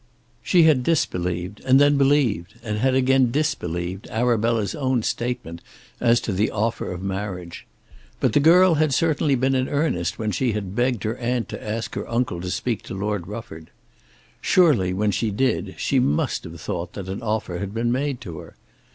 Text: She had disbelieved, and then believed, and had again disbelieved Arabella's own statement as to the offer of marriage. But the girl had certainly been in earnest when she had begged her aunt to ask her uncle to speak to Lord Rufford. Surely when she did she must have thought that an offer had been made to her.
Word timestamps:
She 0.41 0.63
had 0.63 0.81
disbelieved, 0.81 1.61
and 1.63 1.79
then 1.79 1.95
believed, 1.95 2.55
and 2.63 2.79
had 2.79 2.95
again 2.95 3.29
disbelieved 3.29 4.07
Arabella's 4.09 4.73
own 4.73 5.03
statement 5.03 5.61
as 5.99 6.19
to 6.21 6.33
the 6.33 6.49
offer 6.49 6.91
of 6.91 7.03
marriage. 7.03 7.67
But 8.19 8.33
the 8.33 8.39
girl 8.39 8.73
had 8.73 8.95
certainly 8.95 9.35
been 9.35 9.53
in 9.53 9.69
earnest 9.69 10.17
when 10.17 10.31
she 10.31 10.53
had 10.53 10.75
begged 10.75 11.03
her 11.03 11.17
aunt 11.19 11.49
to 11.49 11.63
ask 11.63 11.93
her 11.93 12.09
uncle 12.09 12.41
to 12.41 12.49
speak 12.49 12.81
to 12.85 12.95
Lord 12.95 13.27
Rufford. 13.27 13.69
Surely 14.41 14.91
when 14.91 15.11
she 15.11 15.29
did 15.29 15.75
she 15.77 15.99
must 15.99 16.45
have 16.45 16.59
thought 16.59 16.93
that 16.93 17.07
an 17.07 17.21
offer 17.21 17.59
had 17.59 17.71
been 17.71 17.91
made 17.91 18.21
to 18.21 18.39
her. 18.39 18.55